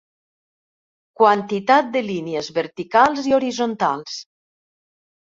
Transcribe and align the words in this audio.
Quantitat 1.19 1.91
de 1.95 2.01
línies 2.07 2.49
verticals 2.55 3.27
i 3.33 3.35
horitzontals. 3.39 4.17